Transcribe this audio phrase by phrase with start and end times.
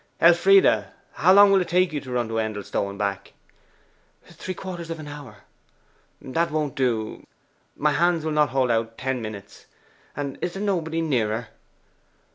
[0.19, 3.33] 'Elfride, how long will it take you to run to Endelstow and back?'
[4.25, 5.43] 'Three quarters of an hour.'
[6.19, 7.23] 'That won't do;
[7.75, 9.67] my hands will not hold out ten minutes.
[10.15, 11.49] And is there nobody nearer?